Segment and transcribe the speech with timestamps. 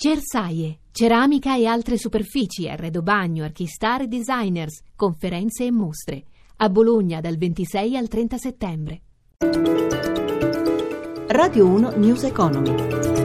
[0.00, 6.22] Cersaie, ceramica e altre superfici, arredo bagno, archistar e designers, conferenze e mostre.
[6.58, 9.00] A Bologna dal 26 al 30 settembre.
[11.26, 13.17] Radio 1 News Economy.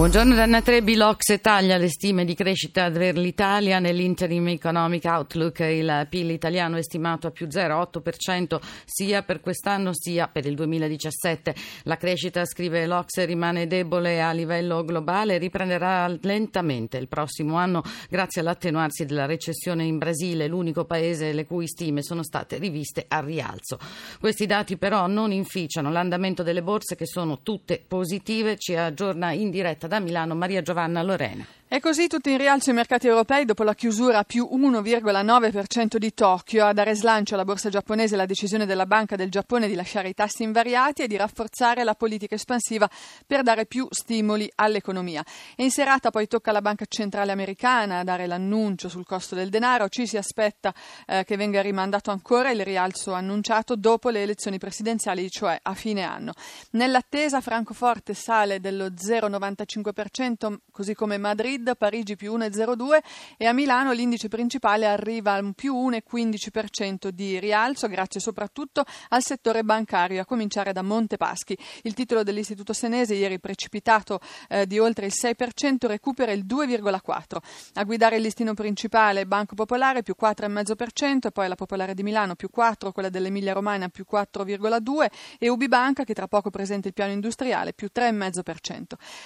[0.00, 5.58] Buongiorno Danna Trebi, l'Ocse taglia le stime di crescita per l'Italia nell'Interim Economic Outlook.
[5.58, 11.54] Il PIL italiano è stimato a più 0,8% sia per quest'anno sia per il 2017.
[11.82, 17.82] La crescita, scrive l'Ocse, rimane debole a livello globale e riprenderà lentamente il prossimo anno
[18.08, 23.20] grazie all'attenuarsi della recessione in Brasile, l'unico paese le cui stime sono state riviste a
[23.20, 23.78] rialzo.
[24.18, 29.50] Questi dati però non inficiano l'andamento delle borse che sono tutte positive, ci aggiorna in
[29.50, 31.59] diretta da Milano Maria Giovanna Lorena.
[31.72, 36.12] E così tutti in rialzo i mercati europei dopo la chiusura a più 1,9% di
[36.12, 36.66] Tokyo.
[36.66, 40.12] A dare slancio alla borsa giapponese la decisione della Banca del Giappone di lasciare i
[40.12, 42.90] tassi invariati e di rafforzare la politica espansiva
[43.24, 45.24] per dare più stimoli all'economia.
[45.54, 49.48] E in serata poi tocca alla Banca Centrale Americana a dare l'annuncio sul costo del
[49.48, 49.88] denaro.
[49.88, 50.74] Ci si aspetta
[51.06, 56.02] eh, che venga rimandato ancora il rialzo annunciato dopo le elezioni presidenziali, cioè a fine
[56.02, 56.32] anno.
[56.72, 62.98] Nell'attesa Francoforte sale dello 0,95%, così come Madrid Madrid, Parigi più 1,02
[63.36, 69.62] e a Milano l'indice principale arriva a più 1,15% di rialzo grazie soprattutto al settore
[69.62, 71.56] bancario, a cominciare da Montepaschi.
[71.82, 77.36] Il titolo dell'Istituto Senese ieri precipitato eh, di oltre il 6% recupera il 2,4%.
[77.74, 82.48] A guidare il listino principale Banco Popolare più 4,5%, poi la Popolare di Milano più
[82.54, 85.06] 4%, quella dell'Emilia Romagna più 4,2%
[85.38, 88.82] e Ubibanca che tra poco presenta il piano industriale più 3,5%.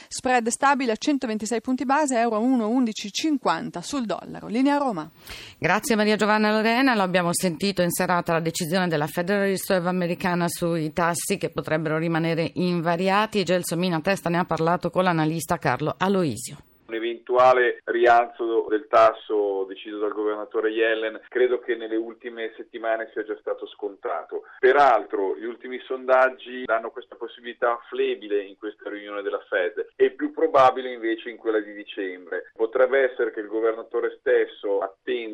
[0.09, 4.49] Spread stabile a 126 punti base euro 1,1150 sul dollaro.
[4.49, 5.09] Linea Roma.
[5.59, 10.47] Grazie Maria Giovanna Lorena, lo abbiamo sentito in serata la decisione della Federal Reserve americana
[10.49, 13.45] sui tassi che potrebbero rimanere invariati.
[13.45, 19.99] Gelsomina Testa ne ha parlato con l'analista Carlo Aloisio un eventuale rialzo del tasso deciso
[19.99, 24.45] dal governatore Yellen credo che nelle ultime settimane sia già stato scontato.
[24.59, 30.33] Peraltro gli ultimi sondaggi danno questa possibilità flebile in questa riunione della Fed e più
[30.33, 32.51] probabile invece in quella di dicembre.
[32.55, 34.81] Potrebbe essere che il governatore stesso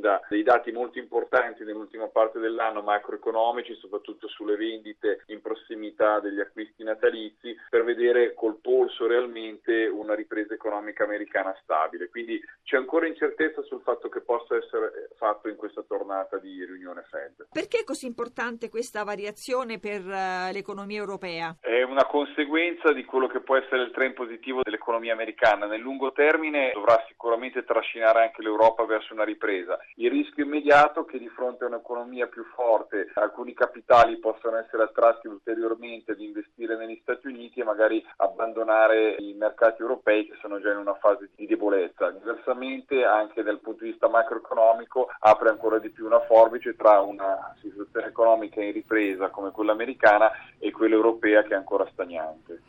[0.01, 6.41] attenda dei dati molto importanti nell'ultima parte dell'anno macroeconomici, soprattutto sulle vendite in prossimità degli
[6.41, 13.07] acquisti natalizi, per vedere col polso realmente una ripresa economica americana stabile, quindi c'è ancora
[13.07, 17.49] incertezza sul fatto che possa essere fatto in questa tornata di riunione Fed.
[17.53, 21.57] Perché è così importante questa variazione per uh, l'economia europea?
[21.61, 25.67] È una conseguenza di quello che può essere il trend positivo dell'economia americana.
[25.67, 29.79] Nel lungo termine dovrà sicuramente trascinare anche l'Europa verso una ripresa.
[29.97, 35.27] Il rischio immediato che di fronte a un'economia più forte alcuni capitali possano essere attratti
[35.27, 40.71] ulteriormente ad investire negli Stati Uniti e magari abbandonare i mercati europei che sono già
[40.71, 42.11] in una fase di debolezza.
[42.11, 47.55] Diversamente anche dal punto di vista macroeconomico apre ancora di più una forbice tra una
[47.61, 52.63] situazione economica in ripresa come quella americana e quella europea che è ancora stagnante.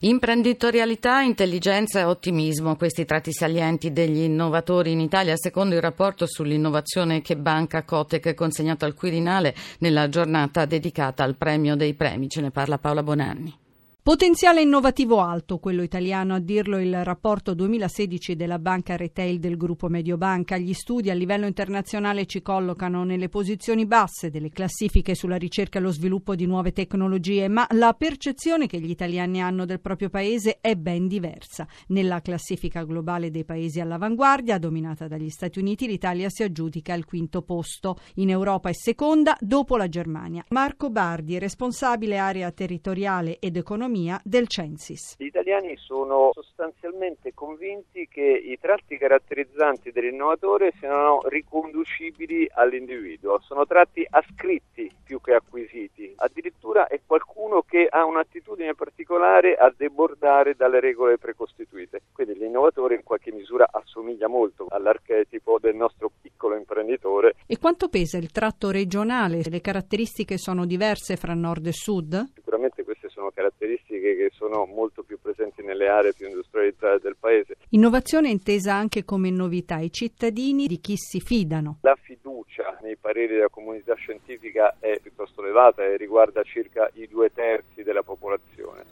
[0.00, 7.20] Imprenditorialità, intelligenza e ottimismo, questi tratti salienti degli innovatori in Italia, secondo il rapporto sull'innovazione
[7.20, 12.28] che Banca Cotec consegnato al Quirinale nella giornata dedicata al premio dei premi.
[12.28, 13.66] Ce ne parla Paola Bonanni.
[14.08, 19.88] Potenziale innovativo alto, quello italiano a dirlo il rapporto 2016 della banca retail del gruppo
[19.88, 20.56] Mediobanca.
[20.56, 25.82] Gli studi a livello internazionale ci collocano nelle posizioni basse delle classifiche sulla ricerca e
[25.82, 30.56] lo sviluppo di nuove tecnologie, ma la percezione che gli italiani hanno del proprio paese
[30.62, 31.68] è ben diversa.
[31.88, 37.42] Nella classifica globale dei paesi all'avanguardia, dominata dagli Stati Uniti, l'Italia si aggiudica al quinto
[37.42, 37.98] posto.
[38.14, 40.42] In Europa è seconda dopo la Germania.
[40.48, 45.16] Marco Bardi, responsabile area territoriale ed economia economia del Censis.
[45.18, 54.06] Gli italiani sono sostanzialmente convinti che i tratti caratterizzanti dell'innovatore siano riconducibili all'individuo, sono tratti
[54.08, 56.12] ascritti più che acquisiti.
[56.16, 62.02] Addirittura è qualcuno che ha un'attitudine particolare a debordare dalle regole precostituite.
[62.12, 67.34] Quindi l'innovatore in qualche misura assomiglia molto all'archetipo del nostro piccolo imprenditore.
[67.46, 69.40] E quanto pesa il tratto regionale?
[69.48, 72.32] Le caratteristiche sono diverse fra nord e sud?
[72.34, 72.84] Sicuramente
[73.28, 77.56] sono caratteristiche caratteristiche che sono molto più presenti nelle aree più industrializzate del paese.
[77.70, 79.78] Innovazione intesa anche come novità.
[79.78, 81.78] I cittadini di chi si fidano?
[81.82, 87.30] La fiducia nei pareri della comunità scientifica è piuttosto elevata e riguarda circa i due
[87.32, 88.84] terzi della popolazione.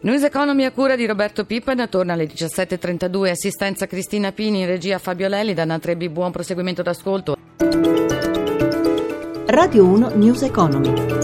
[0.00, 5.26] News Economy a cura di Roberto Pippan torna alle 17.32, assistenza Cristina Pini, regia Fabio
[5.26, 7.34] Lelli, Danna Trebbi, buon proseguimento d'ascolto.
[9.46, 11.15] Radio 1 News Economy.